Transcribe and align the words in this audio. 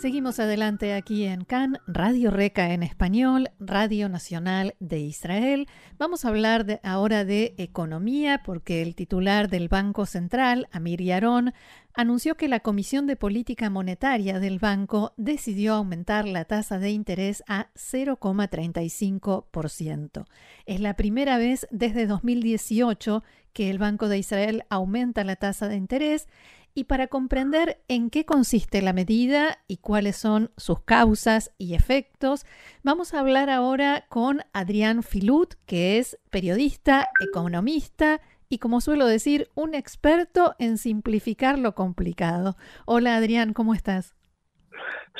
Seguimos 0.00 0.40
adelante 0.40 0.94
aquí 0.94 1.24
en 1.24 1.44
CAN, 1.44 1.78
Radio 1.86 2.30
Reca 2.30 2.72
en 2.72 2.82
español, 2.82 3.50
Radio 3.60 4.08
Nacional 4.08 4.74
de 4.80 5.00
Israel. 5.00 5.68
Vamos 5.98 6.24
a 6.24 6.28
hablar 6.28 6.80
ahora 6.82 7.26
de 7.26 7.54
economía 7.58 8.40
porque 8.42 8.80
el 8.80 8.94
titular 8.94 9.50
del 9.50 9.68
Banco 9.68 10.06
Central, 10.06 10.68
Amir 10.72 11.02
Yaron, 11.02 11.52
anunció 11.92 12.34
que 12.34 12.48
la 12.48 12.60
Comisión 12.60 13.06
de 13.06 13.16
Política 13.16 13.68
Monetaria 13.68 14.40
del 14.40 14.58
banco 14.58 15.12
decidió 15.18 15.74
aumentar 15.74 16.26
la 16.26 16.46
tasa 16.46 16.78
de 16.78 16.92
interés 16.92 17.44
a 17.46 17.68
0,35%. 17.74 20.24
Es 20.64 20.80
la 20.80 20.94
primera 20.94 21.36
vez 21.36 21.66
desde 21.70 22.06
2018 22.06 23.22
que 23.52 23.68
el 23.68 23.78
Banco 23.78 24.08
de 24.08 24.16
Israel 24.16 24.64
aumenta 24.70 25.24
la 25.24 25.36
tasa 25.36 25.68
de 25.68 25.76
interés 25.76 26.26
y 26.74 26.84
para 26.84 27.08
comprender 27.08 27.80
en 27.88 28.10
qué 28.10 28.24
consiste 28.24 28.82
la 28.82 28.92
medida 28.92 29.58
y 29.66 29.78
cuáles 29.78 30.16
son 30.16 30.50
sus 30.56 30.80
causas 30.80 31.52
y 31.58 31.74
efectos, 31.74 32.46
vamos 32.82 33.12
a 33.14 33.20
hablar 33.20 33.50
ahora 33.50 34.04
con 34.08 34.42
Adrián 34.52 35.02
Filut, 35.02 35.54
que 35.66 35.98
es 35.98 36.18
periodista, 36.30 37.08
economista 37.20 38.20
y, 38.48 38.58
como 38.58 38.80
suelo 38.80 39.06
decir, 39.06 39.48
un 39.54 39.74
experto 39.74 40.54
en 40.58 40.78
simplificar 40.78 41.58
lo 41.58 41.74
complicado. 41.74 42.56
Hola 42.86 43.16
Adrián, 43.16 43.52
¿cómo 43.52 43.74
estás? 43.74 44.14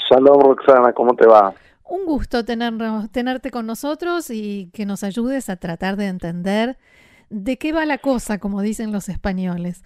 Shalom 0.08 0.40
Roxana, 0.40 0.92
¿cómo 0.92 1.14
te 1.14 1.26
va? 1.26 1.54
Un 1.84 2.06
gusto 2.06 2.44
tenerte 2.44 3.50
con 3.50 3.66
nosotros 3.66 4.30
y 4.30 4.70
que 4.72 4.86
nos 4.86 5.02
ayudes 5.02 5.50
a 5.50 5.56
tratar 5.56 5.96
de 5.96 6.06
entender 6.06 6.78
de 7.30 7.58
qué 7.58 7.72
va 7.72 7.84
la 7.86 7.98
cosa, 7.98 8.38
como 8.38 8.62
dicen 8.62 8.92
los 8.92 9.08
españoles. 9.08 9.82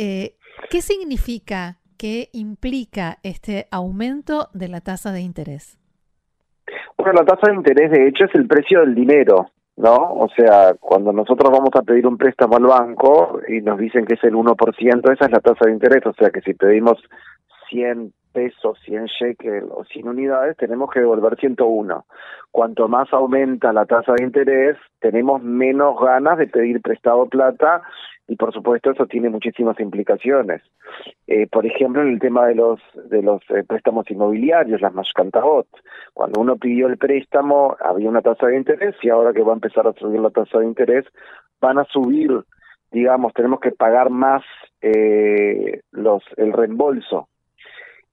Eh, 0.00 0.36
¿Qué 0.70 0.80
significa, 0.80 1.78
qué 1.98 2.28
implica 2.32 3.18
este 3.24 3.66
aumento 3.72 4.46
de 4.54 4.68
la 4.68 4.80
tasa 4.80 5.10
de 5.10 5.22
interés? 5.22 5.76
Bueno, 6.96 7.14
la 7.14 7.24
tasa 7.24 7.50
de 7.50 7.56
interés 7.56 7.90
de 7.90 8.06
hecho 8.06 8.26
es 8.26 8.34
el 8.36 8.46
precio 8.46 8.78
del 8.78 8.94
dinero, 8.94 9.50
¿no? 9.76 9.96
O 9.96 10.28
sea, 10.36 10.74
cuando 10.78 11.12
nosotros 11.12 11.50
vamos 11.50 11.70
a 11.74 11.82
pedir 11.82 12.06
un 12.06 12.16
préstamo 12.16 12.58
al 12.58 12.66
banco 12.66 13.40
y 13.48 13.60
nos 13.60 13.76
dicen 13.76 14.06
que 14.06 14.14
es 14.14 14.22
el 14.22 14.34
1%, 14.34 15.12
esa 15.12 15.24
es 15.24 15.32
la 15.32 15.40
tasa 15.40 15.64
de 15.64 15.72
interés, 15.72 16.06
o 16.06 16.12
sea 16.12 16.30
que 16.30 16.42
si 16.42 16.54
pedimos 16.54 17.02
100 17.68 18.12
pesos, 18.32 18.78
100 18.84 19.06
shekels 19.06 19.68
o 19.68 19.84
100 19.84 20.06
unidades, 20.06 20.56
tenemos 20.58 20.92
que 20.92 21.00
devolver 21.00 21.36
101. 21.36 22.06
Cuanto 22.52 22.86
más 22.86 23.12
aumenta 23.12 23.72
la 23.72 23.84
tasa 23.84 24.12
de 24.16 24.22
interés, 24.22 24.76
tenemos 25.00 25.42
menos 25.42 25.98
ganas 26.00 26.38
de 26.38 26.46
pedir 26.46 26.80
prestado 26.82 27.26
plata 27.26 27.82
y 28.28 28.36
por 28.36 28.52
supuesto 28.52 28.90
eso 28.90 29.06
tiene 29.06 29.30
muchísimas 29.30 29.80
implicaciones. 29.80 30.62
Eh, 31.26 31.46
por 31.46 31.64
ejemplo, 31.66 32.02
en 32.02 32.08
el 32.08 32.20
tema 32.20 32.46
de 32.46 32.54
los 32.54 32.80
de 33.10 33.22
los 33.22 33.40
eh, 33.50 33.64
préstamos 33.66 34.08
inmobiliarios, 34.10 34.82
las 34.82 34.92
mashkantaot, 34.92 35.66
cuando 36.12 36.40
uno 36.40 36.56
pidió 36.56 36.86
el 36.86 36.98
préstamo 36.98 37.76
había 37.80 38.10
una 38.10 38.22
tasa 38.22 38.48
de 38.48 38.56
interés 38.56 38.94
y 39.02 39.08
ahora 39.08 39.32
que 39.32 39.42
va 39.42 39.52
a 39.52 39.54
empezar 39.54 39.86
a 39.86 39.94
subir 39.94 40.20
la 40.20 40.30
tasa 40.30 40.58
de 40.58 40.66
interés 40.66 41.06
van 41.60 41.78
a 41.78 41.84
subir, 41.84 42.30
digamos, 42.92 43.32
tenemos 43.32 43.60
que 43.60 43.72
pagar 43.72 44.10
más 44.10 44.42
eh, 44.82 45.80
los 45.90 46.22
el 46.36 46.52
reembolso 46.52 47.28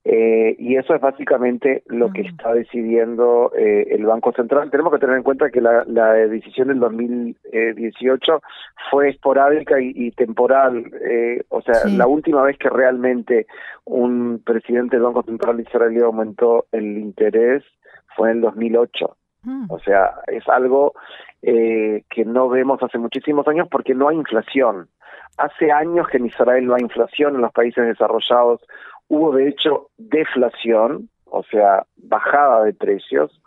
eh, 0.08 0.54
y 0.60 0.76
eso 0.76 0.94
es 0.94 1.00
básicamente 1.00 1.82
lo 1.86 2.12
que 2.12 2.20
está 2.20 2.54
decidiendo 2.54 3.50
eh, 3.58 3.88
el 3.90 4.06
Banco 4.06 4.30
Central. 4.30 4.70
Tenemos 4.70 4.92
que 4.92 5.00
tener 5.00 5.16
en 5.16 5.24
cuenta 5.24 5.50
que 5.50 5.60
la, 5.60 5.82
decisión 6.28 6.68
del 6.68 6.78
2018 6.78 8.40
fue 8.88 9.08
esporádica 9.08 9.80
y, 9.80 10.12
temporal. 10.12 10.84
Eh, 11.10 11.42
o 11.48 11.60
sea, 11.60 11.74
la 11.88 12.06
última 12.06 12.42
vez 12.42 12.56
que 12.56 12.70
realmente 12.70 13.48
un 13.84 14.40
presidente 14.46 14.94
del 14.94 15.06
Banco 15.06 15.24
Central 15.24 15.58
israelí 15.58 15.98
aumentó 15.98 16.66
el 16.70 16.98
interés 16.98 17.64
fue 18.14 18.30
en 18.30 18.36
el 18.36 18.42
2008. 18.42 19.16
Mm. 19.42 19.66
O 19.70 19.80
sea, 19.80 20.12
es 20.28 20.48
algo 20.48 20.94
que 21.42 22.24
no 22.24 22.48
vemos 22.48 22.80
hace 22.82 22.98
muchísimos 22.98 23.46
años 23.48 23.66
porque 23.68 23.94
no 23.94 24.08
hay 24.08 24.16
inflación. 24.16 24.88
Hace 25.36 25.70
años 25.70 26.08
que 26.08 26.16
en 26.16 26.26
Israel 26.26 26.66
no 26.66 26.74
hay 26.74 26.82
inflación, 26.82 27.34
en 27.34 27.42
los 27.42 27.52
países 27.52 27.84
desarrollados 27.84 28.60
Hubo 29.08 29.32
de 29.34 29.48
hecho 29.48 29.90
deflación, 29.96 31.08
o 31.24 31.42
sea, 31.44 31.86
bajada 31.96 32.64
de 32.64 32.74
precios, 32.74 33.40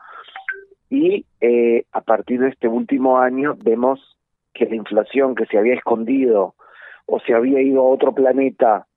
y 0.89 1.25
eh, 1.41 1.85
a 1.91 2.01
partir 2.01 2.39
de 2.39 2.49
este 2.49 2.67
último 2.67 3.19
año 3.19 3.55
vemos 3.63 4.17
que 4.53 4.65
la 4.65 4.75
inflación 4.75 5.35
que 5.35 5.45
se 5.45 5.57
había 5.57 5.75
escondido 5.75 6.55
o 7.05 7.19
se 7.19 7.33
había 7.33 7.61
ido 7.61 7.81
a 7.81 7.89
otro 7.89 8.13
planeta 8.13 8.87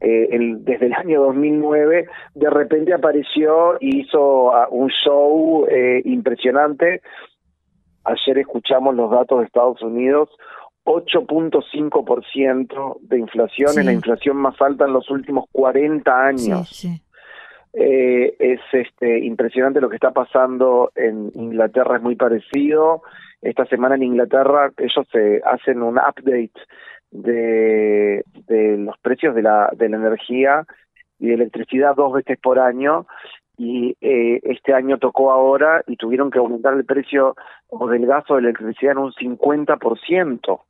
eh, 0.00 0.28
desde 0.58 0.86
el 0.86 0.94
año 0.94 1.22
2009, 1.22 2.06
de 2.34 2.50
repente 2.50 2.92
apareció 2.92 3.78
y 3.80 4.00
hizo 4.00 4.54
ah, 4.54 4.68
un 4.70 4.88
show 4.90 5.66
eh, 5.68 6.02
impresionante. 6.04 7.00
Ayer 8.04 8.38
escuchamos 8.38 8.94
los 8.94 9.10
datos 9.10 9.40
de 9.40 9.46
Estados 9.46 9.80
Unidos, 9.82 10.28
8.5% 10.84 12.98
de 13.02 13.18
inflación, 13.18 13.78
es 13.78 13.84
la 13.84 13.92
inflación 13.92 14.36
más 14.36 14.60
alta 14.60 14.86
en 14.86 14.92
los 14.92 15.08
últimos 15.10 15.44
40 15.52 16.26
años. 16.26 16.84
Eh, 17.74 18.36
es 18.38 18.60
este 18.72 19.20
impresionante 19.20 19.80
lo 19.80 19.88
que 19.88 19.96
está 19.96 20.10
pasando 20.10 20.92
en 20.94 21.30
Inglaterra, 21.34 21.96
es 21.96 22.02
muy 22.02 22.16
parecido. 22.16 23.02
Esta 23.40 23.64
semana 23.66 23.94
en 23.94 24.02
Inglaterra 24.02 24.70
ellos 24.76 25.06
se 25.10 25.40
hacen 25.44 25.82
un 25.82 25.98
update 25.98 26.52
de, 27.10 28.24
de 28.46 28.76
los 28.78 28.98
precios 28.98 29.34
de 29.34 29.42
la, 29.42 29.70
de 29.74 29.88
la 29.88 29.96
energía 29.96 30.66
y 31.18 31.28
de 31.28 31.34
electricidad 31.34 31.94
dos 31.94 32.12
veces 32.12 32.38
por 32.40 32.58
año 32.58 33.06
y 33.56 33.96
eh, 34.00 34.40
este 34.42 34.74
año 34.74 34.98
tocó 34.98 35.30
ahora 35.30 35.82
y 35.86 35.96
tuvieron 35.96 36.30
que 36.30 36.38
aumentar 36.38 36.74
el 36.74 36.84
precio 36.84 37.36
del 37.90 38.06
gas 38.06 38.24
o 38.28 38.36
de 38.36 38.42
la 38.42 38.48
electricidad 38.48 38.92
en 38.92 38.98
un 38.98 39.12
50%. 39.12 40.60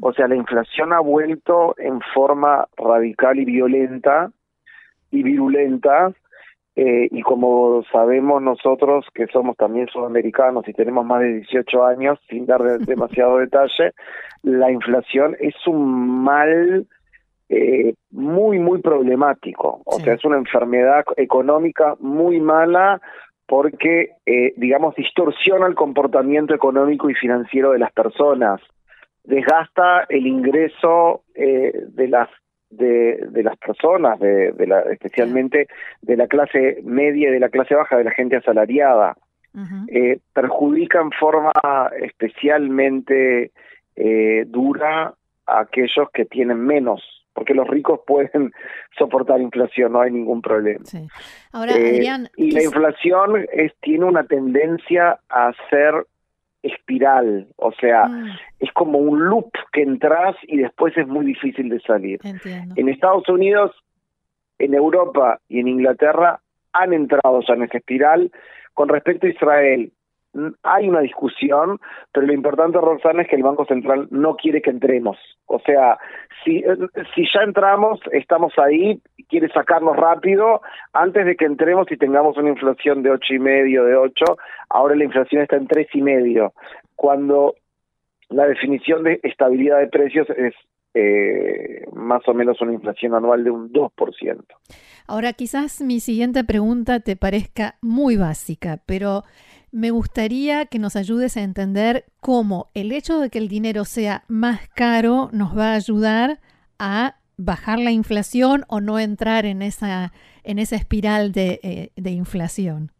O 0.00 0.12
sea, 0.12 0.28
la 0.28 0.36
inflación 0.36 0.92
ha 0.92 1.00
vuelto 1.00 1.74
en 1.78 2.00
forma 2.12 2.66
radical 2.76 3.38
y 3.38 3.44
violenta 3.44 4.30
y 5.10 5.22
virulenta, 5.22 6.12
eh, 6.76 7.08
y 7.10 7.22
como 7.22 7.84
sabemos 7.92 8.42
nosotros 8.42 9.06
que 9.14 9.28
somos 9.28 9.56
también 9.56 9.86
sudamericanos 9.86 10.66
y 10.66 10.72
tenemos 10.72 11.06
más 11.06 11.20
de 11.20 11.34
18 11.34 11.84
años, 11.84 12.18
sin 12.28 12.46
dar 12.46 12.62
demasiado 12.80 13.38
detalle, 13.38 13.92
la 14.42 14.72
inflación 14.72 15.36
es 15.38 15.54
un 15.66 16.24
mal 16.24 16.86
eh, 17.48 17.94
muy, 18.10 18.58
muy 18.58 18.80
problemático. 18.80 19.82
O 19.84 20.00
sea, 20.00 20.14
es 20.14 20.24
una 20.24 20.36
enfermedad 20.36 21.04
económica 21.16 21.94
muy 22.00 22.40
mala 22.40 23.00
porque, 23.46 24.10
eh, 24.26 24.54
digamos, 24.56 24.96
distorsiona 24.96 25.66
el 25.66 25.74
comportamiento 25.74 26.54
económico 26.54 27.08
y 27.08 27.14
financiero 27.14 27.72
de 27.72 27.78
las 27.78 27.92
personas 27.92 28.60
desgasta 29.24 30.04
el 30.08 30.26
ingreso 30.26 31.22
eh, 31.34 31.72
de 31.88 32.08
las 32.08 32.28
de, 32.70 33.26
de, 33.30 33.42
las 33.42 33.56
personas, 33.56 34.18
de, 34.18 34.52
de 34.52 34.66
la, 34.66 34.80
especialmente 34.80 35.68
de 36.02 36.16
la 36.16 36.26
clase 36.26 36.80
media 36.82 37.28
y 37.28 37.32
de 37.32 37.40
la 37.40 37.48
clase 37.48 37.74
baja, 37.74 37.96
de 37.96 38.04
la 38.04 38.10
gente 38.10 38.36
asalariada. 38.36 39.16
eh, 39.88 40.18
perjudica 40.32 41.00
en 41.00 41.12
forma 41.12 41.52
especialmente 42.00 43.52
eh, 43.94 44.44
dura 44.48 45.14
a 45.46 45.60
aquellos 45.60 46.10
que 46.12 46.24
tienen 46.24 46.58
menos, 46.58 47.02
porque 47.32 47.54
los 47.54 47.68
ricos 47.68 48.00
pueden 48.04 48.52
soportar 48.98 49.40
inflación, 49.40 49.92
no 49.92 50.00
hay 50.00 50.10
ningún 50.10 50.42
problema. 50.42 50.84
Ahora, 51.52 51.76
eh, 51.76 52.04
y 52.36 52.50
la 52.50 52.64
inflación 52.64 53.46
es, 53.52 53.72
tiene 53.80 54.06
una 54.06 54.24
tendencia 54.24 55.20
a 55.28 55.52
ser 55.70 56.04
espiral, 56.64 57.46
o 57.56 57.72
sea, 57.72 58.06
mm. 58.06 58.30
es 58.60 58.72
como 58.72 58.98
un 58.98 59.26
loop 59.26 59.52
que 59.72 59.82
entras 59.82 60.34
y 60.44 60.56
después 60.56 60.96
es 60.96 61.06
muy 61.06 61.26
difícil 61.26 61.68
de 61.68 61.80
salir. 61.80 62.20
En 62.76 62.88
Estados 62.88 63.28
Unidos, 63.28 63.72
en 64.58 64.74
Europa 64.74 65.40
y 65.48 65.60
en 65.60 65.68
Inglaterra 65.68 66.40
han 66.72 66.92
entrado 66.92 67.40
ya 67.46 67.54
en 67.54 67.64
esa 67.64 67.78
espiral. 67.78 68.32
Con 68.72 68.88
respecto 68.88 69.26
a 69.26 69.30
Israel, 69.30 69.92
hay 70.62 70.88
una 70.88 71.00
discusión, 71.00 71.78
pero 72.12 72.26
lo 72.26 72.32
importante, 72.32 72.78
Roxana, 72.80 73.22
es 73.22 73.28
que 73.28 73.36
el 73.36 73.42
Banco 73.42 73.64
Central 73.66 74.08
no 74.10 74.36
quiere 74.36 74.62
que 74.62 74.70
entremos. 74.70 75.16
O 75.46 75.58
sea, 75.60 75.98
si, 76.44 76.62
si 77.14 77.26
ya 77.32 77.42
entramos, 77.42 78.00
estamos 78.12 78.52
ahí, 78.58 79.00
quiere 79.28 79.48
sacarnos 79.48 79.96
rápido 79.96 80.60
antes 80.92 81.26
de 81.26 81.36
que 81.36 81.44
entremos 81.44 81.90
y 81.90 81.96
tengamos 81.96 82.36
una 82.36 82.50
inflación 82.50 83.02
de 83.02 83.10
ocho 83.10 83.34
y 83.34 83.38
medio, 83.38 83.84
de 83.84 83.96
ocho. 83.96 84.24
Ahora 84.68 84.94
la 84.94 85.04
inflación 85.04 85.42
está 85.42 85.56
en 85.56 85.66
tres 85.66 85.88
y 85.94 86.02
medio. 86.02 86.52
Cuando 86.96 87.54
la 88.28 88.46
definición 88.46 89.02
de 89.04 89.20
estabilidad 89.22 89.78
de 89.78 89.88
precios 89.88 90.28
es 90.30 90.54
eh, 90.94 91.84
más 91.92 92.22
o 92.28 92.34
menos 92.34 92.60
una 92.60 92.72
inflación 92.72 93.14
anual 93.14 93.42
de 93.42 93.50
un 93.50 93.72
2%. 93.72 94.44
Ahora, 95.06 95.32
quizás 95.32 95.80
mi 95.82 96.00
siguiente 96.00 96.44
pregunta 96.44 97.00
te 97.00 97.16
parezca 97.16 97.76
muy 97.82 98.16
básica, 98.16 98.80
pero 98.86 99.24
me 99.72 99.90
gustaría 99.90 100.66
que 100.66 100.78
nos 100.78 100.94
ayudes 100.94 101.36
a 101.36 101.42
entender 101.42 102.04
cómo 102.20 102.70
el 102.74 102.92
hecho 102.92 103.18
de 103.18 103.28
que 103.28 103.38
el 103.38 103.48
dinero 103.48 103.84
sea 103.84 104.22
más 104.28 104.68
caro 104.68 105.30
nos 105.32 105.58
va 105.58 105.72
a 105.72 105.74
ayudar 105.74 106.38
a 106.78 107.16
bajar 107.36 107.80
la 107.80 107.90
inflación 107.90 108.64
o 108.68 108.80
no 108.80 109.00
entrar 109.00 109.46
en 109.46 109.62
esa, 109.62 110.12
en 110.44 110.60
esa 110.60 110.76
espiral 110.76 111.32
de, 111.32 111.58
eh, 111.64 111.90
de 111.96 112.10
inflación. 112.12 112.92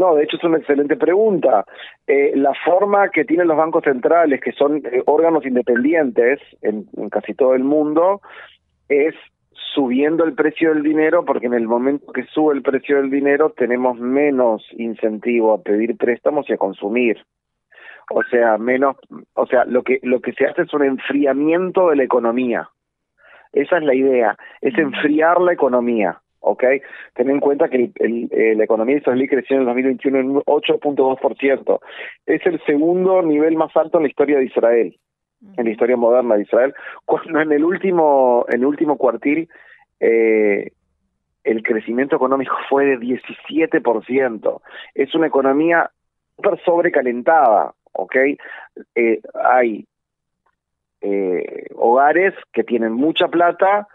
No, 0.00 0.14
de 0.14 0.24
hecho 0.24 0.38
es 0.38 0.44
una 0.44 0.56
excelente 0.56 0.96
pregunta. 0.96 1.66
Eh, 2.06 2.32
la 2.34 2.54
forma 2.64 3.10
que 3.10 3.26
tienen 3.26 3.48
los 3.48 3.56
bancos 3.58 3.84
centrales, 3.84 4.40
que 4.40 4.52
son 4.52 4.78
eh, 4.78 5.02
órganos 5.04 5.44
independientes 5.44 6.40
en, 6.62 6.86
casi 7.10 7.34
todo 7.34 7.54
el 7.54 7.64
mundo, 7.64 8.22
es 8.88 9.14
subiendo 9.74 10.24
el 10.24 10.32
precio 10.32 10.72
del 10.72 10.82
dinero, 10.82 11.26
porque 11.26 11.48
en 11.48 11.52
el 11.52 11.68
momento 11.68 12.10
que 12.12 12.24
sube 12.32 12.54
el 12.54 12.62
precio 12.62 12.96
del 12.96 13.10
dinero 13.10 13.50
tenemos 13.50 13.98
menos 13.98 14.66
incentivo 14.78 15.52
a 15.52 15.62
pedir 15.62 15.98
préstamos 15.98 16.48
y 16.48 16.54
a 16.54 16.56
consumir. 16.56 17.18
O 18.08 18.22
sea, 18.22 18.56
menos, 18.56 18.96
o 19.34 19.44
sea, 19.44 19.66
lo 19.66 19.82
que 19.82 20.00
lo 20.02 20.22
que 20.22 20.32
se 20.32 20.46
hace 20.46 20.62
es 20.62 20.72
un 20.72 20.82
enfriamiento 20.82 21.90
de 21.90 21.96
la 21.96 22.04
economía. 22.04 22.70
Esa 23.52 23.76
es 23.76 23.84
la 23.84 23.94
idea, 23.94 24.34
es 24.62 24.78
enfriar 24.78 25.42
la 25.42 25.52
economía. 25.52 26.22
¿Ok? 26.40 26.64
Ten 27.14 27.30
en 27.30 27.40
cuenta 27.40 27.68
que 27.68 27.90
el, 27.94 28.28
eh, 28.30 28.54
la 28.56 28.64
economía 28.64 28.96
israelí 28.96 29.28
creció 29.28 29.56
en 29.56 29.62
el 29.62 29.66
2021 29.66 30.18
en 30.18 30.30
un 30.30 30.42
8.2%. 30.42 31.80
Es 32.26 32.46
el 32.46 32.60
segundo 32.64 33.22
nivel 33.22 33.56
más 33.56 33.76
alto 33.76 33.98
en 33.98 34.04
la 34.04 34.08
historia 34.08 34.38
de 34.38 34.46
Israel, 34.46 34.98
en 35.56 35.64
la 35.64 35.70
historia 35.70 35.96
moderna 35.96 36.36
de 36.36 36.42
Israel, 36.42 36.74
cuando 37.04 37.40
en 37.40 37.52
el 37.52 37.64
último, 37.64 38.46
en 38.48 38.60
el 38.60 38.66
último 38.66 38.96
cuartil 38.96 39.48
eh, 40.00 40.72
el 41.44 41.62
crecimiento 41.62 42.16
económico 42.16 42.54
fue 42.68 42.84
de 42.84 42.98
17%. 42.98 44.60
Es 44.94 45.14
una 45.14 45.26
economía 45.26 45.90
súper 46.36 46.60
sobrecalentada, 46.64 47.74
¿ok? 47.92 48.16
Eh, 48.94 49.20
hay 49.42 49.86
eh, 51.00 51.66
hogares 51.76 52.34
que 52.52 52.64
tienen 52.64 52.92
mucha 52.92 53.28
plata, 53.28 53.88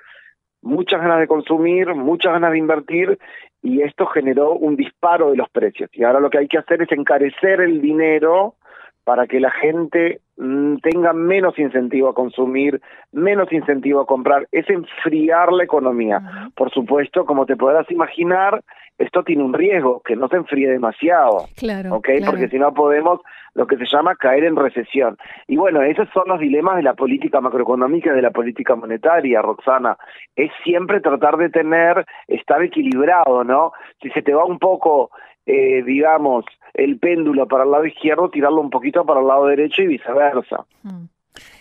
muchas 0.65 0.99
ganas 0.99 1.19
de 1.19 1.27
consumir, 1.27 1.93
muchas 1.95 2.33
ganas 2.33 2.51
de 2.51 2.57
invertir 2.57 3.17
y 3.61 3.81
esto 3.81 4.05
generó 4.07 4.53
un 4.53 4.75
disparo 4.75 5.31
de 5.31 5.37
los 5.37 5.49
precios. 5.49 5.89
Y 5.93 6.03
ahora 6.03 6.19
lo 6.19 6.29
que 6.29 6.39
hay 6.39 6.47
que 6.47 6.57
hacer 6.57 6.81
es 6.81 6.91
encarecer 6.91 7.61
el 7.61 7.81
dinero 7.81 8.55
para 9.03 9.27
que 9.27 9.39
la 9.39 9.51
gente 9.51 10.19
mm, 10.37 10.77
tenga 10.77 11.13
menos 11.13 11.57
incentivo 11.59 12.09
a 12.09 12.15
consumir, 12.15 12.81
menos 13.11 13.51
incentivo 13.53 14.01
a 14.01 14.07
comprar, 14.07 14.47
es 14.51 14.67
enfriar 14.69 15.53
la 15.53 15.63
economía. 15.63 16.49
Por 16.55 16.71
supuesto, 16.71 17.25
como 17.25 17.45
te 17.45 17.55
podrás 17.55 17.89
imaginar, 17.91 18.63
esto 18.97 19.23
tiene 19.23 19.43
un 19.43 19.53
riesgo, 19.53 20.01
que 20.05 20.15
no 20.15 20.27
se 20.29 20.37
enfríe 20.37 20.69
demasiado, 20.69 21.47
claro, 21.57 22.01
Porque 22.25 22.47
si 22.47 22.57
no 22.57 22.73
podemos, 22.73 23.19
lo 23.53 23.67
que 23.67 23.77
se 23.77 23.85
llama 23.85 24.15
caer 24.15 24.45
en 24.45 24.55
recesión. 24.55 25.17
Y 25.47 25.57
bueno, 25.57 25.81
esos 25.81 26.07
son 26.13 26.23
los 26.27 26.39
dilemas 26.39 26.77
de 26.77 26.83
la 26.83 26.93
política 26.93 27.41
macroeconómica 27.41 28.11
y 28.11 28.15
de 28.15 28.21
la 28.21 28.31
política 28.31 28.75
monetaria, 28.75 29.41
Roxana. 29.41 29.97
Es 30.35 30.51
siempre 30.63 31.01
tratar 31.01 31.37
de 31.37 31.49
tener, 31.49 32.05
estar 32.27 32.61
equilibrado, 32.61 33.43
¿no? 33.43 33.73
Si 34.01 34.09
se 34.11 34.21
te 34.21 34.33
va 34.33 34.45
un 34.45 34.59
poco, 34.59 35.11
eh, 35.45 35.83
digamos, 35.83 36.45
el 36.73 36.97
péndulo 36.97 37.47
para 37.47 37.65
el 37.65 37.71
lado 37.71 37.85
izquierdo, 37.85 38.29
tirarlo 38.29 38.61
un 38.61 38.69
poquito 38.69 39.05
para 39.05 39.19
el 39.19 39.27
lado 39.27 39.47
derecho 39.47 39.81
y 39.81 39.87
viceversa. 39.87 40.65
Mm. 40.83 41.05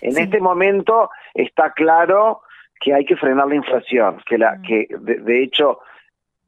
En 0.02 0.18
este 0.18 0.40
momento 0.40 1.10
está 1.34 1.72
claro 1.72 2.42
que 2.80 2.94
hay 2.94 3.04
que 3.04 3.16
frenar 3.16 3.48
la 3.48 3.56
inflación, 3.56 4.18
que 4.26 4.38
la, 4.38 4.56
mm. 4.56 4.62
que 4.62 4.86
de 5.00 5.42
hecho 5.42 5.80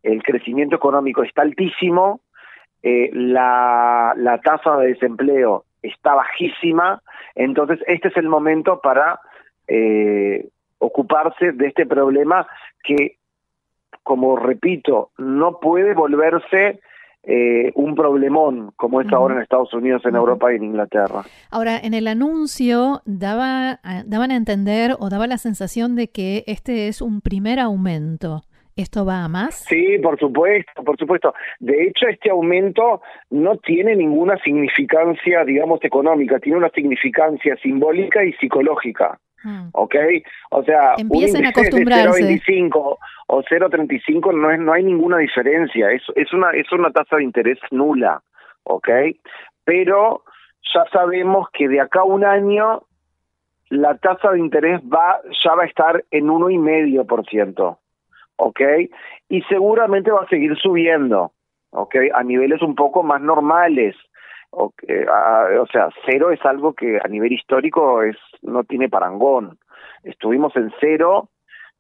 el 0.07 0.23
crecimiento 0.23 0.77
económico 0.77 1.23
está 1.23 1.43
altísimo, 1.43 2.21
eh, 2.83 3.11
la, 3.13 4.13
la 4.17 4.39
tasa 4.39 4.77
de 4.77 4.89
desempleo 4.89 5.65
está 5.83 6.15
bajísima, 6.15 7.03
entonces 7.35 7.81
este 7.87 8.09
es 8.09 8.17
el 8.17 8.29
momento 8.29 8.81
para 8.81 9.21
eh, 9.67 10.49
ocuparse 10.79 11.53
de 11.53 11.67
este 11.67 11.87
problema 11.87 12.47
que, 12.85 13.17
como 14.03 14.37
repito, 14.37 15.11
no 15.19 15.59
puede 15.59 15.95
volverse 15.95 16.81
eh, 17.25 17.73
un 17.75 17.97
problemón 17.97 18.71
como 18.77 19.01
es 19.01 19.13
ahora 19.13 19.35
en 19.35 19.43
Estados 19.43 19.75
Unidos, 19.75 20.03
en 20.05 20.15
Europa 20.15 20.53
y 20.53 20.57
en 20.57 20.65
Inglaterra. 20.65 21.23
Ahora, 21.51 21.79
en 21.79 21.93
el 21.93 22.07
anuncio 22.07 23.03
daba, 23.05 23.81
daban 24.05 24.31
a 24.31 24.37
entender 24.37 24.95
o 25.01 25.09
daba 25.09 25.27
la 25.27 25.39
sensación 25.39 25.97
de 25.97 26.09
que 26.09 26.45
este 26.47 26.87
es 26.87 27.03
un 27.03 27.21
primer 27.21 27.59
aumento. 27.59 28.45
¿Esto 28.77 29.07
va 29.07 29.25
a 29.25 29.29
más? 29.29 29.55
Sí, 29.55 29.97
por 30.03 30.19
supuesto, 30.19 30.85
por 30.85 30.99
supuesto. 30.99 31.35
De 31.61 31.85
hecho, 31.85 32.09
este 32.09 32.29
aumento 32.29 33.01
no 33.31 33.57
tiene 33.57 33.97
ninguna 33.97 34.37
significancia, 34.45 35.45
digamos, 35.45 35.83
económica, 35.83 36.39
tiene 36.39 36.59
una 36.59 36.69
significancia 36.69 37.57
simbólica 37.57 38.23
y 38.23 38.35
psicológica. 38.35 39.19
Hmm. 39.43 39.69
¿Ok? 39.73 39.95
O 40.51 40.63
sea, 40.63 40.95
un 40.99 41.47
a 41.47 41.49
acostumbrarse. 41.49 42.23
de 42.23 42.35
0,25 42.35 42.99
o 43.29 43.43
0,35 43.43 44.35
no, 44.35 44.51
es, 44.51 44.59
no 44.59 44.75
hay 44.75 44.85
ninguna 44.85 45.19
diferencia. 45.19 45.91
Es, 45.91 46.03
es, 46.15 46.31
una, 46.35 46.51
es 46.51 46.71
una 46.71 46.91
tasa 46.91 47.17
de 47.17 47.25
interés 47.25 47.59
nula. 47.71 48.23
¿Ok? 48.65 48.89
Pero 49.65 50.23
ya 50.75 50.85
sabemos 50.93 51.49
que 51.51 51.67
de 51.69 51.81
acá 51.81 52.01
a 52.01 52.05
un 52.05 52.25
año 52.25 52.83
la 53.71 53.97
tasa 53.97 54.33
de 54.33 54.39
interés 54.39 54.83
va 54.83 55.21
ya 55.43 55.55
va 55.55 55.63
a 55.63 55.67
estar 55.67 56.05
en 56.11 56.27
1,5%. 56.27 57.79
¿Ok? 58.37 58.61
Y 59.29 59.43
seguramente 59.43 60.11
va 60.11 60.23
a 60.23 60.29
seguir 60.29 60.57
subiendo, 60.57 61.33
¿ok? 61.71 61.97
A 62.15 62.23
niveles 62.23 62.63
un 62.63 62.75
poco 62.75 63.03
más 63.03 63.21
normales. 63.21 63.97
Okay, 64.51 65.05
o 65.61 65.67
sea, 65.67 65.89
cero 66.07 66.31
es 66.31 66.43
algo 66.47 66.73
que 66.73 66.99
a 67.03 67.09
nivel 67.09 67.33
histórico 67.33 68.03
es 68.03 68.17
no 68.43 68.65
tiene 68.65 68.89
parangón. 68.89 69.59
Estuvimos 70.03 70.57
en 70.57 70.73
cero 70.81 71.29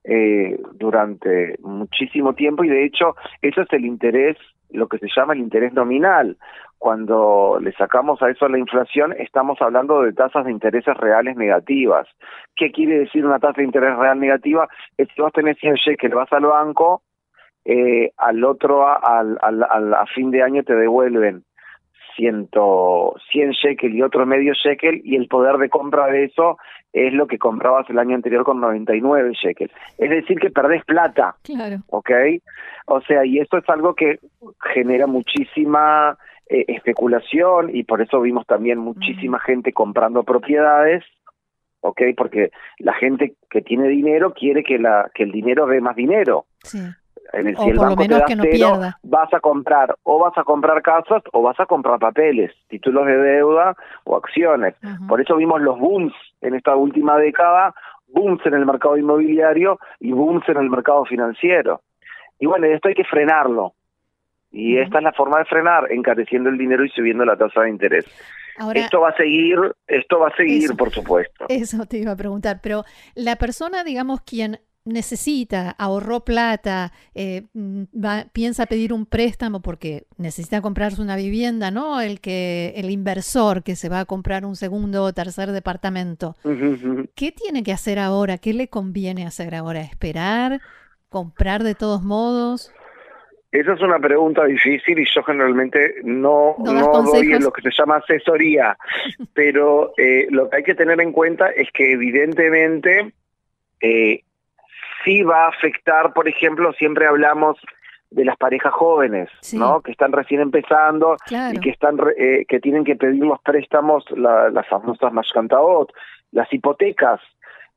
eh, 0.04 0.58
durante 0.74 1.56
muchísimo 1.62 2.34
tiempo 2.34 2.64
y 2.64 2.68
de 2.68 2.84
hecho 2.84 3.16
eso 3.40 3.62
es 3.62 3.72
el 3.72 3.86
interés, 3.86 4.36
lo 4.70 4.88
que 4.88 4.98
se 4.98 5.08
llama 5.16 5.32
el 5.32 5.40
interés 5.40 5.72
nominal. 5.72 6.36
Cuando 6.78 7.58
le 7.60 7.72
sacamos 7.72 8.22
a 8.22 8.30
eso 8.30 8.48
la 8.48 8.58
inflación, 8.58 9.14
estamos 9.18 9.60
hablando 9.60 10.02
de 10.02 10.12
tasas 10.12 10.44
de 10.44 10.52
intereses 10.52 10.96
reales 10.96 11.36
negativas. 11.36 12.06
¿Qué 12.54 12.70
quiere 12.70 12.98
decir 12.98 13.24
una 13.24 13.38
tasa 13.38 13.58
de 13.58 13.64
interés 13.64 13.96
real 13.96 14.20
negativa? 14.20 14.68
Es 14.96 15.08
que 15.14 15.22
vos 15.22 15.32
tenés 15.32 15.58
100 15.58 15.74
shekel, 15.74 16.14
vas 16.14 16.32
al 16.32 16.44
banco, 16.44 17.02
eh, 17.64 18.12
al 18.16 18.44
otro, 18.44 18.86
al, 18.86 19.38
al, 19.40 19.94
a 19.94 20.06
fin 20.14 20.30
de 20.30 20.42
año 20.42 20.62
te 20.62 20.74
devuelven 20.74 21.44
100, 22.16 22.50
100 23.30 23.50
shekel 23.50 23.94
y 23.94 24.02
otro 24.02 24.26
medio 24.26 24.52
shekel 24.52 25.00
y 25.04 25.16
el 25.16 25.28
poder 25.28 25.56
de 25.58 25.68
compra 25.68 26.06
de 26.06 26.24
eso 26.24 26.58
es 26.92 27.12
lo 27.12 27.26
que 27.26 27.38
comprabas 27.38 27.88
el 27.90 27.98
año 27.98 28.14
anterior 28.14 28.44
con 28.44 28.60
99 28.60 29.32
shekel. 29.34 29.70
Es 29.98 30.10
decir, 30.10 30.38
que 30.38 30.50
perdés 30.50 30.84
plata. 30.84 31.36
Claro. 31.42 31.78
¿Ok? 31.88 32.10
O 32.86 33.00
sea, 33.02 33.24
y 33.24 33.38
esto 33.38 33.58
es 33.58 33.68
algo 33.68 33.94
que 33.94 34.18
genera 34.72 35.06
muchísima 35.06 36.16
eh, 36.48 36.64
especulación 36.68 37.74
y 37.74 37.84
por 37.84 38.00
eso 38.00 38.20
vimos 38.20 38.46
también 38.46 38.78
muchísima 38.78 39.40
gente 39.40 39.72
comprando 39.72 40.22
propiedades, 40.22 41.04
¿ok? 41.80 42.02
Porque 42.16 42.50
la 42.78 42.94
gente 42.94 43.34
que 43.50 43.62
tiene 43.62 43.88
dinero 43.88 44.32
quiere 44.32 44.62
que, 44.62 44.78
la, 44.78 45.10
que 45.14 45.24
el 45.24 45.32
dinero 45.32 45.66
dé 45.66 45.80
más 45.80 45.96
dinero. 45.96 46.46
Sí. 46.62 46.78
En 47.32 47.48
el, 47.48 47.56
si 47.56 47.70
el 47.70 47.78
banco 47.78 48.04
te 48.04 48.08
da 48.14 48.24
cero, 48.28 48.78
vas 49.02 49.34
a 49.34 49.40
comprar 49.40 49.96
o 50.04 50.20
vas 50.20 50.38
a 50.38 50.44
comprar 50.44 50.80
casas 50.82 51.22
o 51.32 51.42
vas 51.42 51.58
a 51.58 51.66
comprar 51.66 51.98
papeles, 51.98 52.52
títulos 52.68 53.06
de 53.06 53.16
deuda 53.16 53.74
o 54.04 54.16
acciones. 54.16 54.76
Por 55.08 55.20
eso 55.20 55.34
vimos 55.36 55.60
los 55.60 55.78
booms 55.78 56.14
en 56.40 56.54
esta 56.54 56.76
última 56.76 57.18
década, 57.18 57.74
booms 58.06 58.44
en 58.46 58.54
el 58.54 58.64
mercado 58.66 58.96
inmobiliario 58.96 59.80
y 59.98 60.12
booms 60.12 60.48
en 60.48 60.58
el 60.58 60.70
mercado 60.70 61.04
financiero. 61.04 61.80
Y 62.38 62.46
bueno, 62.46 62.66
esto 62.66 62.88
hay 62.88 62.94
que 62.94 63.04
frenarlo. 63.04 63.72
Y 64.50 64.78
esta 64.78 64.98
es 64.98 65.04
la 65.04 65.12
forma 65.12 65.38
de 65.38 65.44
frenar, 65.44 65.90
encareciendo 65.92 66.48
el 66.48 66.58
dinero 66.58 66.84
y 66.84 66.88
subiendo 66.90 67.24
la 67.24 67.36
tasa 67.36 67.62
de 67.62 67.70
interés. 67.70 68.06
esto 68.74 69.00
va 69.00 69.10
a 69.10 69.16
seguir, 69.16 69.58
esto 69.86 70.18
va 70.18 70.28
a 70.28 70.36
seguir, 70.36 70.70
por 70.76 70.90
supuesto. 70.90 71.46
Eso 71.48 71.84
te 71.86 71.98
iba 71.98 72.12
a 72.12 72.16
preguntar, 72.16 72.60
pero 72.62 72.84
la 73.14 73.36
persona, 73.36 73.84
digamos, 73.84 74.20
quien 74.22 74.58
necesita, 74.86 75.70
ahorró 75.70 76.24
plata, 76.24 76.92
eh, 77.14 77.42
mm, 77.52 77.82
piensa 78.32 78.66
pedir 78.66 78.92
un 78.92 79.04
préstamo 79.04 79.60
porque 79.60 80.06
necesita 80.16 80.62
comprarse 80.62 81.02
una 81.02 81.16
vivienda, 81.16 81.70
¿no? 81.70 82.00
El 82.00 82.20
que 82.20 82.72
el 82.76 82.90
inversor 82.90 83.62
que 83.62 83.76
se 83.76 83.88
va 83.88 84.00
a 84.00 84.04
comprar 84.04 84.46
un 84.46 84.56
segundo 84.56 85.02
o 85.02 85.12
tercer 85.12 85.50
departamento. 85.50 86.36
¿Qué 87.14 87.32
tiene 87.32 87.62
que 87.62 87.72
hacer 87.72 87.98
ahora? 87.98 88.38
¿Qué 88.38 88.54
le 88.54 88.68
conviene 88.68 89.26
hacer 89.26 89.54
ahora? 89.54 89.80
¿Esperar? 89.80 90.60
¿Comprar 91.08 91.64
de 91.64 91.74
todos 91.74 92.02
modos? 92.02 92.72
Esa 93.60 93.72
es 93.72 93.80
una 93.80 93.98
pregunta 93.98 94.44
difícil 94.44 94.98
y 94.98 95.06
yo 95.06 95.22
generalmente 95.22 95.94
no, 96.04 96.56
no, 96.58 97.02
doy 97.02 97.32
en 97.32 97.42
lo 97.42 97.50
que 97.50 97.62
se 97.62 97.70
llama 97.70 97.96
asesoría, 97.96 98.76
pero 99.32 99.94
eh, 99.96 100.26
lo 100.28 100.50
que 100.50 100.56
hay 100.58 100.62
que 100.62 100.74
tener 100.74 101.00
en 101.00 101.10
cuenta 101.10 101.48
es 101.48 101.70
que 101.72 101.92
evidentemente 101.92 103.12
eh, 103.80 104.20
sí 105.02 105.22
va 105.22 105.46
a 105.46 105.48
afectar, 105.48 106.12
por 106.12 106.28
ejemplo, 106.28 106.74
siempre 106.74 107.06
hablamos 107.06 107.56
de 108.10 108.26
las 108.26 108.36
parejas 108.36 108.74
jóvenes, 108.74 109.30
¿no? 109.54 109.80
Que 109.80 109.92
están 109.92 110.12
recién 110.12 110.42
empezando 110.42 111.16
y 111.30 111.58
que 111.58 111.70
están 111.70 111.96
eh, 112.18 112.44
que 112.46 112.60
tienen 112.60 112.84
que 112.84 112.96
pedir 112.96 113.24
los 113.24 113.40
préstamos, 113.40 114.04
las 114.10 114.66
famosas 114.68 115.12
mashkantaot, 115.14 115.92
las 116.30 116.52
hipotecas 116.52 117.20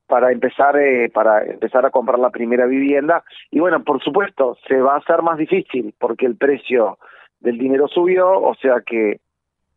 para 0.10 0.32
empezar 0.32 0.75
eh, 0.78 1.10
para 1.13 1.46
empezar 1.46 1.86
a 1.86 1.92
comprar 1.92 2.20
la 2.20 2.32
primera 2.32 2.66
vivienda 2.66 3.24
y 3.51 3.60
bueno, 3.60 3.84
por 3.84 4.04
supuesto, 4.04 4.58
se 4.68 4.82
va 4.82 4.96
a 4.96 4.98
hacer 4.98 5.22
más 5.22 5.38
difícil 5.38 5.94
porque 5.98 6.25
el 6.25 6.36
precio 6.36 6.98
del 7.39 7.58
dinero 7.58 7.88
subió, 7.88 8.28
o 8.42 8.56
sea 8.56 8.82
que 8.86 9.22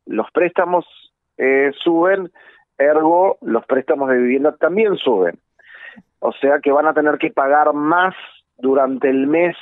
los 0.06 0.28
préstamos 0.32 0.84
eh, 1.36 1.70
suben, 1.84 2.32
ergo 2.78 3.36
los 3.42 3.64
préstamos 3.66 4.08
de 4.08 4.16
vivienda 4.16 4.56
también 4.56 4.96
suben. 4.96 5.38
O 6.18 6.32
sea 6.32 6.60
que 6.60 6.72
van 6.72 6.86
a 6.86 6.94
tener 6.94 7.18
que 7.18 7.30
pagar 7.30 7.72
más 7.74 8.14
durante 8.56 9.10
el 9.10 9.26
mes 9.26 9.56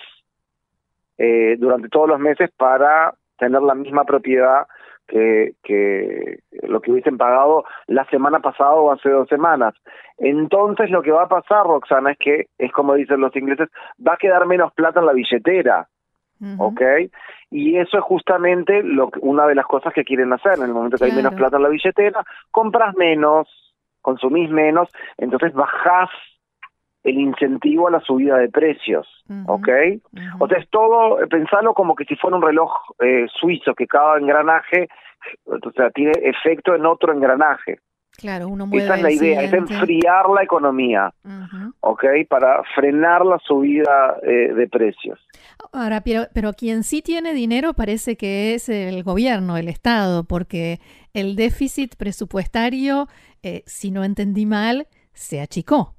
eh, 1.19 1.57
durante 1.59 1.89
todos 1.89 2.09
los 2.09 2.21
meses 2.21 2.50
para 2.57 3.15
tener 3.39 3.61
la 3.61 3.75
misma 3.75 4.05
propiedad 4.05 4.67
que, 5.11 5.55
que 5.62 6.38
lo 6.62 6.81
que 6.81 6.93
hubiesen 6.93 7.19
pagado 7.19 7.64
la 7.88 8.05
semana 8.07 8.38
pasada 8.38 8.75
o 8.75 8.93
hace 8.93 9.11
dos 9.11 9.29
semanas. 9.29 9.75
Entonces 10.19 10.90
lo 10.90 11.02
que 11.02 11.11
va 11.11 11.25
a 11.25 11.29
pasar, 11.29 11.64
Roxana, 11.64 12.12
es 12.12 12.19
que, 12.19 12.47
es 12.59 12.73
como 12.73 12.95
dicen 12.95 13.21
los 13.21 13.35
ingleses, 13.35 13.69
va 14.07 14.14
a 14.14 14.19
quedar 14.19 14.47
menos 14.47 14.73
plata 14.73 15.00
en 15.00 15.07
la 15.07 15.12
billetera. 15.12 15.88
¿Ok? 16.57 16.81
Y 17.50 17.76
eso 17.76 17.99
es 17.99 18.05
justamente 18.05 18.83
lo 18.83 19.11
una 19.21 19.47
de 19.47 19.55
las 19.55 19.67
cosas 19.67 19.93
que 19.93 20.05
quieren 20.05 20.33
hacer. 20.33 20.55
En 20.57 20.64
el 20.64 20.73
momento 20.73 20.97
que 20.97 21.05
hay 21.05 21.12
menos 21.12 21.35
plata 21.35 21.59
en 21.59 21.64
la 21.64 21.69
billetera, 21.69 22.25
compras 22.50 22.95
menos, 22.97 23.75
consumís 24.00 24.49
menos, 24.50 24.88
entonces 25.19 25.52
bajás 25.52 26.09
el 27.02 27.19
incentivo 27.19 27.88
a 27.88 27.92
la 27.92 28.00
subida 28.00 28.37
de 28.37 28.49
precios, 28.49 29.07
¿ok? 29.47 29.69
O 30.38 30.49
sea, 30.49 30.59
es 30.59 30.69
todo, 30.69 31.19
pensarlo 31.28 31.73
como 31.75 31.95
que 31.95 32.04
si 32.04 32.16
fuera 32.16 32.37
un 32.37 32.42
reloj 32.42 32.73
eh, 33.00 33.26
suizo, 33.40 33.75
que 33.75 33.87
cada 33.87 34.19
engranaje, 34.19 34.88
o 35.47 35.71
sea, 35.73 35.90
tiene 35.90 36.12
efecto 36.23 36.75
en 36.75 36.85
otro 36.85 37.12
engranaje. 37.12 37.78
Claro, 38.16 38.49
uno 38.49 38.66
mueve 38.66 38.85
Esa 38.85 38.97
es 38.97 39.02
la 39.02 39.12
idea, 39.12 39.42
es 39.42 39.52
enfriar 39.52 40.28
la 40.28 40.42
economía, 40.42 41.14
¿ok? 41.80 42.04
Para 42.28 42.62
frenar 42.75 43.25
la 43.25 43.38
subida 43.38 44.19
eh, 44.23 44.52
de 44.52 44.69
precios. 44.69 45.19
Ahora, 45.73 46.02
pero, 46.02 46.25
pero 46.35 46.52
quien 46.52 46.83
sí 46.83 47.00
tiene 47.00 47.33
dinero 47.33 47.73
parece 47.73 48.16
que 48.16 48.54
es 48.54 48.69
el 48.69 49.02
gobierno, 49.04 49.57
el 49.57 49.69
Estado, 49.69 50.25
porque 50.25 50.80
el 51.14 51.35
déficit 51.35 51.97
presupuestario, 51.97 53.07
eh, 53.42 53.62
si 53.64 53.90
no 53.90 54.04
entendí 54.04 54.45
mal, 54.45 54.87
se 55.14 55.40
achicó. 55.40 55.95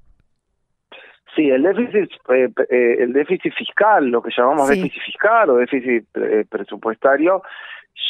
Sí, 1.34 1.48
el 1.48 1.62
déficit, 1.62 2.10
eh, 2.28 2.50
eh, 2.68 2.96
el 3.00 3.12
déficit 3.14 3.54
fiscal, 3.54 4.06
lo 4.08 4.22
que 4.22 4.30
llamamos 4.36 4.68
déficit 4.68 5.00
fiscal 5.02 5.48
o 5.50 5.56
déficit 5.56 6.04
eh, 6.14 6.44
presupuestario, 6.48 7.42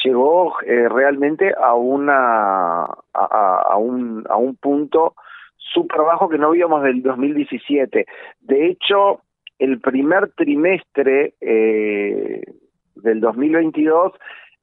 llegó 0.05 0.57
realmente 0.61 1.53
a 1.57 1.75
una 1.75 2.85
a, 3.13 3.77
un 3.77 4.25
a 4.29 4.37
un 4.37 4.57
punto 4.57 5.15
súper 5.57 6.01
bajo 6.01 6.29
que 6.29 6.39
no 6.39 6.51
vimos 6.51 6.83
del 6.83 7.03
2017. 7.03 8.07
De 8.41 8.67
hecho, 8.67 9.21
el 9.59 9.81
primer 9.81 10.33
trimestre 10.33 11.35
del 11.41 13.21
2022, 13.21 14.13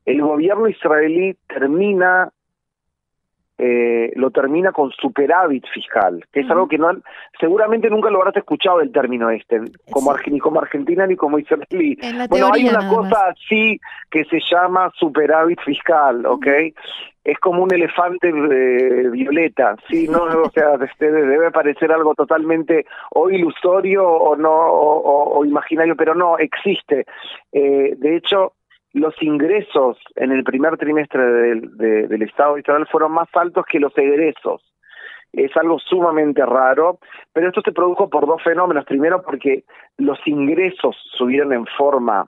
el 0.05 0.21
gobierno 0.21 0.67
israelí 0.67 1.37
termina 1.47 2.31
eh, 3.61 4.13
lo 4.15 4.31
termina 4.31 4.71
con 4.71 4.89
superávit 4.91 5.65
fiscal, 5.73 6.23
que 6.31 6.39
es 6.39 6.49
algo 6.49 6.69
que 6.69 6.77
no 6.77 6.91
seguramente 7.37 7.89
nunca 7.89 8.09
lo 8.09 8.19
habrás 8.19 8.37
escuchado 8.37 8.79
el 8.79 8.89
término 8.91 9.29
este, 9.29 9.59
como 9.91 10.15
ni 10.27 10.39
como 10.39 10.61
Argentina 10.61 11.05
ni 11.05 11.17
como 11.17 11.37
israelí. 11.39 11.97
Bueno, 12.29 12.51
hay 12.53 12.69
una 12.69 12.87
cosa 12.87 13.27
así 13.27 13.77
que 14.09 14.23
se 14.25 14.39
llama 14.49 14.89
superávit 14.97 15.59
fiscal, 15.61 16.25
¿ok? 16.25 16.47
Es 17.21 17.37
como 17.39 17.63
un 17.63 17.73
elefante 17.73 18.29
eh, 18.29 19.09
violeta, 19.09 19.75
sí, 19.89 20.07
no, 20.07 20.23
o 20.23 20.49
sea, 20.51 20.75
este, 20.89 21.11
debe 21.11 21.51
parecer 21.51 21.91
algo 21.91 22.15
totalmente 22.15 22.85
o 23.11 23.29
ilusorio 23.29 24.07
o 24.07 24.37
no 24.37 24.49
o, 24.51 25.43
imaginario, 25.43 25.97
pero 25.97 26.15
no 26.15 26.37
existe. 26.37 27.05
Eh, 27.51 27.93
de 27.97 28.15
hecho, 28.15 28.53
los 28.93 29.13
ingresos 29.21 29.97
en 30.15 30.31
el 30.31 30.43
primer 30.43 30.77
trimestre 30.77 31.23
del, 31.23 31.77
del 31.77 32.21
Estado 32.23 32.55
de 32.55 32.61
Israel 32.61 32.87
fueron 32.91 33.11
más 33.11 33.29
altos 33.33 33.65
que 33.65 33.79
los 33.79 33.95
egresos. 33.97 34.63
Es 35.31 35.55
algo 35.57 35.77
sumamente 35.77 36.43
raro, 36.43 36.97
pero 37.33 37.49
esto 37.49 37.61
se 37.61 37.71
produjo 37.71 38.09
por 38.09 38.25
dos 38.25 38.41
fenómenos. 38.41 38.85
Primero, 38.85 39.21
porque 39.21 39.63
los 39.97 40.17
ingresos 40.25 40.95
subieron 41.17 41.53
en 41.53 41.67
forma 41.77 42.27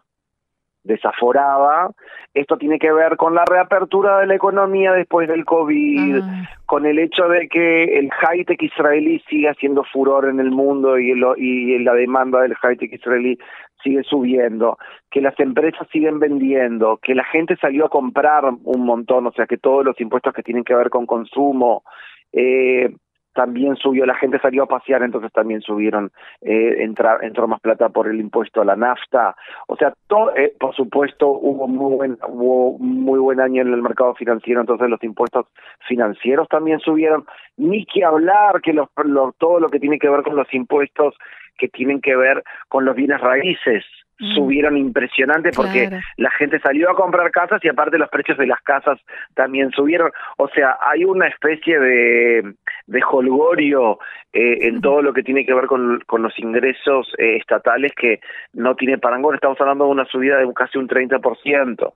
desaforada. 0.84 1.92
Esto 2.34 2.58
tiene 2.58 2.80
que 2.80 2.92
ver 2.92 3.18
con 3.18 3.36
la 3.36 3.46
reapertura 3.46 4.20
de 4.20 4.28
la 4.28 4.36
economía 4.36 4.94
después 4.94 5.28
del 5.28 5.46
COVID, 5.46 6.22
ah. 6.22 6.50
con 6.66 6.86
el 6.86 7.00
hecho 7.00 7.28
de 7.28 7.48
que 7.50 8.00
el 8.00 8.10
high-tech 8.12 8.62
israelí 8.62 9.22
sigue 9.30 9.50
haciendo 9.50 9.84
furor 9.84 10.30
en 10.30 10.40
el 10.40 10.52
mundo 10.52 10.98
y, 10.98 11.12
y 11.38 11.80
la 11.80 11.94
demanda 11.94 12.42
del 12.42 12.56
high-tech 12.56 12.94
israelí 12.94 13.38
sigue 13.84 14.04
subiendo, 14.04 14.78
que 15.10 15.22
las 15.22 15.40
empresas 15.40 15.88
siguen 15.92 16.20
vendiendo, 16.20 16.98
que 16.98 17.16
la 17.16 17.24
gente 17.26 17.56
salió 17.58 17.86
a 17.86 17.90
comprar 17.90 18.46
un 18.46 18.86
montón, 18.86 19.28
o 19.28 19.32
sea 19.32 19.46
que 19.46 19.58
todos 19.58 19.86
los 19.86 20.00
impuestos 20.00 20.34
que 20.34 20.44
tienen 20.44 20.64
que 20.64 20.76
ver 20.76 20.90
con 20.90 21.06
consumo, 21.06 21.84
eh, 22.32 22.94
también 23.34 23.76
subió, 23.76 24.06
la 24.06 24.16
gente 24.16 24.40
salió 24.40 24.64
a 24.64 24.68
pasear, 24.68 25.04
entonces 25.04 25.32
también 25.32 25.62
subieron, 25.62 26.12
eh, 26.42 26.78
entró 26.82 27.48
más 27.48 27.62
plata 27.62 27.90
por 27.90 28.08
el 28.08 28.20
impuesto 28.20 28.62
a 28.62 28.66
la 28.66 28.76
nafta, 28.76 29.36
o 29.68 29.76
sea, 29.76 29.94
todo, 30.08 30.36
eh, 30.36 30.54
por 30.60 30.76
supuesto 30.76 31.28
hubo 31.28 31.68
muy 31.68 31.96
buen, 31.96 32.18
hubo 32.28 32.78
muy 32.80 33.20
buen 33.20 33.40
año 33.40 33.62
en 33.62 33.74
el 33.74 33.82
mercado 33.82 34.14
financiero, 34.16 34.62
entonces 34.62 34.90
los 34.90 35.04
impuestos 35.04 35.48
financieros 35.88 36.48
también 36.50 36.80
subieron, 36.80 37.26
ni 37.58 37.86
que 37.86 38.04
hablar 38.04 38.62
que 38.62 38.74
los, 38.74 38.90
todo 39.38 39.60
lo 39.60 39.70
que 39.70 39.80
tiene 39.80 40.00
que 40.00 40.10
ver 40.10 40.24
con 40.24 40.36
los 40.36 40.54
impuestos 40.54 41.16
que 41.58 41.68
tienen 41.68 42.02
que 42.02 42.16
ver 42.16 42.44
con 42.70 42.86
los 42.86 42.96
bienes 42.96 43.22
raíces, 43.22 43.84
Mm. 44.22 44.36
subieron 44.36 44.78
impresionante 44.78 45.50
porque 45.52 45.90
la 46.18 46.30
gente 46.32 46.60
salió 46.60 46.92
a 46.92 46.96
comprar 46.96 47.32
casas 47.32 47.60
y 47.64 47.68
aparte 47.68 47.98
los 47.98 48.10
precios 48.10 48.38
de 48.38 48.46
las 48.46 48.62
casas 48.62 49.00
también 49.34 49.72
subieron. 49.72 50.12
O 50.38 50.48
sea, 50.50 50.78
hay 50.80 51.06
una 51.06 51.28
especie 51.28 51.80
de, 51.80 52.54
de 52.88 53.02
holgorio 53.10 54.00
eh, 54.34 54.68
en 54.68 54.82
todo 54.82 55.02
lo 55.02 55.14
que 55.14 55.24
tiene 55.24 55.46
que 55.46 55.54
ver 55.54 55.68
con, 55.68 56.02
con 56.08 56.22
los 56.22 56.38
ingresos 56.40 57.14
eh, 57.18 57.38
estatales 57.38 57.92
que 57.96 58.20
no 58.54 58.76
tiene 58.76 58.98
parangón. 58.98 59.36
Estamos 59.36 59.60
hablando 59.60 59.86
de 59.86 59.92
una 59.92 60.06
subida 60.06 60.38
de 60.38 60.54
casi 60.54 60.78
un 60.78 60.88
30%. 60.88 61.94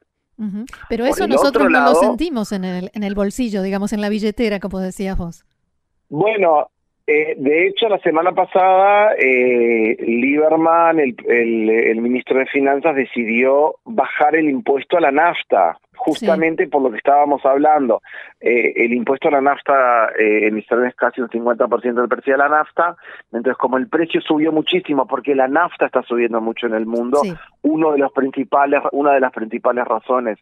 Pero 0.90 1.06
eso 1.06 1.28
nosotros 1.28 1.70
no 1.70 1.82
lo 1.82 1.96
sentimos 1.96 2.52
en 2.52 2.66
el, 2.66 2.92
en 2.94 3.04
el 3.04 3.16
bolsillo, 3.16 3.62
digamos, 3.62 3.94
en 3.94 4.02
la 4.02 4.10
billetera, 4.10 4.60
como 4.60 4.80
decías 4.80 5.18
vos. 5.18 5.46
Bueno, 6.10 6.70
eh, 7.08 7.36
de 7.38 7.68
hecho, 7.68 7.88
la 7.88 8.00
semana 8.00 8.32
pasada, 8.32 9.14
eh, 9.14 9.96
Lieberman, 10.00 11.00
el, 11.00 11.16
el, 11.28 12.02
ministro 12.02 12.40
de 12.40 12.48
Finanzas, 12.48 12.96
decidió 12.96 13.76
bajar 13.86 14.36
el 14.36 14.50
impuesto 14.50 14.98
a 14.98 15.02
la 15.02 15.12
nafta, 15.12 15.78
justamente 15.96 16.68
por 16.68 16.82
lo 16.82 16.90
que 16.90 16.98
estábamos 16.98 17.46
hablando. 17.46 18.02
Eh, 18.40 18.74
el 18.76 18.94
impuesto 18.94 19.28
a 19.28 19.32
la 19.32 19.42
nafta 19.42 20.10
eh, 20.18 20.48
en 20.48 20.58
Israel 20.58 20.88
es 20.88 20.96
casi 20.96 21.22
un 21.22 21.30
50% 21.30 21.94
del 21.94 22.10
precio 22.10 22.34
de 22.34 22.40
la 22.40 22.50
nafta, 22.50 22.96
entonces 23.32 23.58
como 23.58 23.78
el 23.78 23.88
precio 23.88 24.20
subió 24.22 24.52
muchísimo, 24.52 25.06
porque 25.06 25.36
la 25.36 25.48
nafta 25.48 25.86
está 25.86 26.02
subiendo 26.02 26.42
mucho 26.42 26.66
en 26.66 26.74
el 26.74 26.88
mundo, 26.88 27.22
uno 27.62 27.92
de 27.92 28.00
los 28.00 28.12
principales, 28.14 28.82
una 28.94 29.14
de 29.14 29.20
las 29.20 29.32
principales 29.32 29.86
razones 29.86 30.40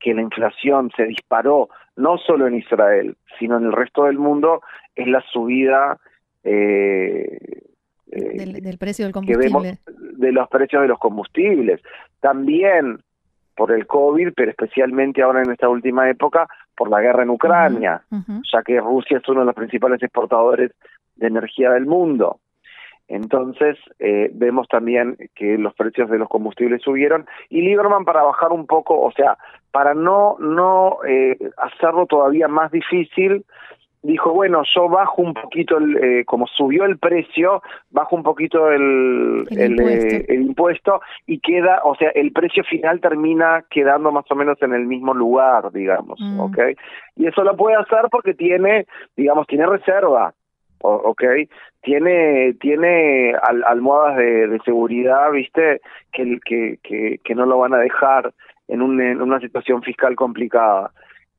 que 0.00 0.14
la 0.14 0.22
inflación 0.22 0.90
se 0.96 1.04
disparó, 1.04 1.68
no 1.96 2.16
solo 2.18 2.46
en 2.46 2.54
Israel, 2.54 3.16
sino 3.38 3.58
en 3.58 3.64
el 3.64 3.72
resto 3.72 4.04
del 4.04 4.18
mundo, 4.18 4.62
es 4.94 5.06
la 5.06 5.22
subida 5.32 5.98
eh, 6.46 7.38
eh, 8.12 8.60
del, 8.60 8.78
precio 8.78 9.04
del 9.04 9.12
combustible. 9.12 9.78
de 9.86 10.32
los 10.32 10.48
precios 10.48 10.82
de 10.82 10.88
los 10.88 10.98
combustibles. 10.98 11.80
También 12.20 12.98
por 13.56 13.72
el 13.72 13.86
COVID, 13.86 14.32
pero 14.36 14.50
especialmente 14.50 15.22
ahora 15.22 15.42
en 15.42 15.50
esta 15.50 15.68
última 15.68 16.08
época 16.08 16.46
por 16.76 16.90
la 16.90 17.00
guerra 17.00 17.22
en 17.22 17.30
Ucrania, 17.30 18.02
ya 18.10 18.62
que 18.62 18.78
Rusia 18.80 19.18
es 19.18 19.28
uno 19.28 19.40
de 19.40 19.46
los 19.46 19.54
principales 19.54 20.02
exportadores 20.02 20.72
de 21.16 21.26
energía 21.26 21.70
del 21.70 21.86
mundo. 21.86 22.38
Entonces, 23.08 23.78
eh, 23.98 24.30
vemos 24.34 24.68
también 24.68 25.16
que 25.34 25.56
los 25.58 25.74
precios 25.74 26.10
de 26.10 26.18
los 26.18 26.28
combustibles 26.28 26.82
subieron 26.82 27.26
y 27.48 27.62
Lieberman 27.62 28.04
para 28.04 28.22
bajar 28.22 28.52
un 28.52 28.66
poco, 28.66 29.00
o 29.00 29.12
sea, 29.12 29.38
para 29.70 29.94
no, 29.94 30.36
no 30.38 30.98
eh, 31.08 31.38
hacerlo 31.56 32.06
todavía 32.06 32.48
más 32.48 32.72
difícil, 32.72 33.44
dijo, 34.06 34.32
bueno, 34.32 34.62
yo 34.74 34.88
bajo 34.88 35.22
un 35.22 35.34
poquito, 35.34 35.78
el, 35.78 35.96
eh, 35.96 36.24
como 36.24 36.46
subió 36.46 36.84
el 36.84 36.98
precio, 36.98 37.62
bajo 37.90 38.14
un 38.16 38.22
poquito 38.22 38.70
el, 38.70 39.46
El 39.50 39.58
el, 39.60 39.70
impuesto. 39.72 40.16
eh, 40.16 40.24
el 40.28 40.40
impuesto 40.42 41.00
y 41.26 41.38
queda, 41.40 41.80
o 41.84 41.94
sea, 41.96 42.10
el 42.14 42.32
precio 42.32 42.62
final 42.64 43.00
termina 43.00 43.64
quedando 43.70 44.12
más 44.12 44.24
o 44.30 44.34
menos 44.34 44.60
en 44.62 44.72
el 44.74 44.86
mismo 44.86 45.12
lugar, 45.14 45.72
digamos, 45.72 46.18
Mm. 46.20 46.40
¿ok? 46.40 46.58
Y 47.16 47.26
eso 47.26 47.42
lo 47.42 47.56
puede 47.56 47.76
hacer 47.76 48.02
porque 48.10 48.34
tiene, 48.34 48.86
digamos, 49.16 49.46
tiene 49.46 49.66
reserva, 49.66 50.32
¿ok? 50.80 51.22
Tiene, 51.82 52.54
tiene 52.60 53.32
al- 53.42 53.64
almohadas 53.64 54.18
de, 54.18 54.48
de 54.48 54.58
seguridad, 54.60 55.30
¿viste? 55.32 55.80
Que, 56.12 56.38
que, 56.44 56.78
que, 56.82 57.18
que 57.24 57.34
no 57.34 57.46
lo 57.46 57.58
van 57.58 57.74
a 57.74 57.78
dejar 57.78 58.32
en, 58.68 58.82
un, 58.82 59.00
en 59.00 59.20
una 59.22 59.40
situación 59.40 59.82
fiscal 59.82 60.14
complicada. 60.16 60.90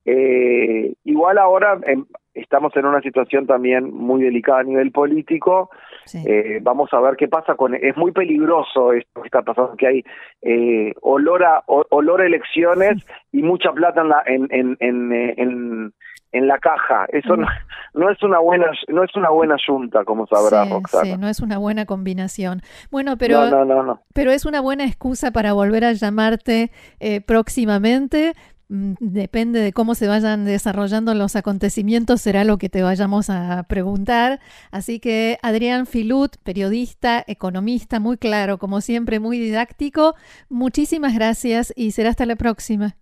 Eh, 0.05 0.93
igual 1.03 1.37
ahora 1.37 1.77
em, 1.85 2.05
estamos 2.41 2.75
en 2.75 2.85
una 2.85 3.01
situación 3.01 3.45
también 3.47 3.93
muy 3.93 4.21
delicada 4.23 4.59
a 4.59 4.63
nivel 4.63 4.91
político. 4.91 5.69
Sí. 6.05 6.23
Eh, 6.25 6.59
vamos 6.61 6.93
a 6.93 6.99
ver 7.01 7.15
qué 7.17 7.27
pasa 7.27 7.55
con. 7.55 7.75
Es 7.75 7.95
muy 7.97 8.11
peligroso 8.11 8.93
esto 8.93 9.21
que 9.21 9.27
está 9.27 9.41
pasando, 9.41 9.75
que 9.75 9.87
hay 9.87 10.03
eh, 10.41 10.93
olor 11.01 11.43
a 11.43 11.63
o- 11.67 11.85
olor 11.89 12.21
a 12.21 12.25
elecciones 12.25 13.05
y 13.31 13.41
mucha 13.43 13.71
plata 13.73 14.01
en 14.01 14.09
la 14.09 14.23
en 14.25 14.47
en 14.51 14.77
en, 14.79 15.11
eh, 15.13 15.33
en, 15.37 15.93
en 16.33 16.47
la 16.47 16.57
caja. 16.59 17.05
Eso 17.11 17.35
Mm. 17.35 17.41
no, 17.41 17.47
no 17.95 18.09
es 18.11 18.21
una 18.23 18.39
buena 18.39 18.67
no 18.89 19.03
es 19.03 19.15
una 19.15 19.29
buena 19.29 19.55
junta, 19.65 20.03
como 20.05 20.27
sabrás, 20.27 20.67
Sí, 20.67 20.73
Roxana. 20.73 21.17
no 21.17 21.27
es 21.27 21.39
una 21.41 21.57
buena 21.57 21.85
combinación. 21.85 22.61
Bueno, 22.91 23.17
pero, 23.17 23.49
no, 23.49 23.65
no, 23.65 23.65
no, 23.65 23.83
no. 23.83 24.01
pero 24.13 24.31
es 24.31 24.45
una 24.45 24.61
buena 24.61 24.85
excusa 24.85 25.31
para 25.31 25.53
volver 25.53 25.83
a 25.85 25.93
llamarte 25.93 26.71
eh, 26.99 27.21
próximamente. 27.21 28.33
Mm, 28.69 28.93
Depende 28.99 29.61
de 29.61 29.71
cómo 29.71 29.95
se 29.95 30.07
vayan 30.07 30.45
desarrollando 30.45 31.13
los 31.13 31.35
acontecimientos, 31.35 32.21
será 32.21 32.43
lo 32.43 32.57
que 32.57 32.69
te 32.69 32.83
vayamos 32.83 33.29
a 33.29 33.63
preguntar. 33.69 34.39
Así 34.71 34.99
que 34.99 35.37
Adrián 35.41 35.85
Filut, 35.85 36.35
periodista, 36.43 37.23
economista, 37.27 37.99
muy 37.99 38.17
claro, 38.17 38.57
como 38.57 38.81
siempre, 38.81 39.19
muy 39.19 39.39
didáctico. 39.39 40.15
Muchísimas 40.49 41.15
gracias 41.15 41.73
y 41.75 41.91
será 41.91 42.09
hasta 42.09 42.25
la 42.25 42.35
próxima. 42.35 42.95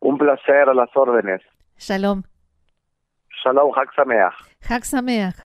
Un 0.00 0.18
placer 0.18 0.68
a 0.68 0.74
las 0.74 0.94
órdenes. 0.96 1.40
Shalom. 1.78 2.22
Shalom. 3.42 3.72
Hag 3.74 4.84
Sameach. 4.84 5.42